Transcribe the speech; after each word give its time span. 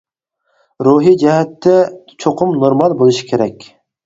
روھى 0.87 1.13
جەھەتتە 1.23 1.75
چوقۇم 2.25 2.57
نورمال 2.65 2.97
بولۇشى 3.05 3.31
كېرەك. 3.31 3.71